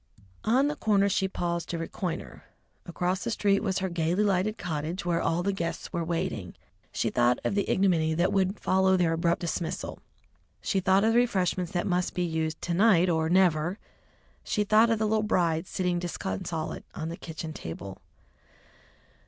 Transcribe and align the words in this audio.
On 0.45 0.67
the 0.67 0.75
corner 0.75 1.07
she 1.07 1.27
paused 1.27 1.69
to 1.69 1.77
reconnoitre. 1.77 2.43
Across 2.87 3.23
the 3.23 3.29
street 3.29 3.61
was 3.61 3.77
her 3.77 3.87
gaily 3.87 4.23
lighted 4.23 4.57
cottage, 4.57 5.05
where 5.05 5.21
all 5.21 5.43
the 5.43 5.53
guests 5.53 5.93
were 5.93 6.03
waiting. 6.03 6.55
She 6.91 7.11
thought 7.11 7.37
of 7.43 7.53
the 7.53 7.69
ignominy 7.69 8.15
that 8.15 8.33
would 8.33 8.59
follow 8.59 8.97
their 8.97 9.13
abrupt 9.13 9.41
dismissal, 9.41 9.99
she 10.59 10.79
thought 10.79 11.03
of 11.03 11.13
the 11.13 11.19
refreshments 11.19 11.71
that 11.73 11.85
must 11.85 12.15
be 12.15 12.23
used 12.25 12.59
to 12.63 12.73
night 12.73 13.09
or 13.09 13.29
never, 13.29 13.77
she 14.43 14.63
thought 14.63 14.89
of 14.89 14.97
the 14.97 15.05
little 15.05 15.21
bride 15.21 15.67
sitting 15.67 15.99
disconsolate 15.99 16.83
on 16.95 17.09
the 17.09 17.15
kitchen 17.15 17.53
table. 17.53 18.01